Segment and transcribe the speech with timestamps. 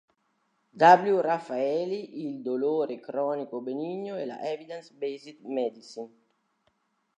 [0.75, 1.19] W.
[1.21, 6.09] Raffaeli Il dolore cronico benigno e la Evidence Based Medicine.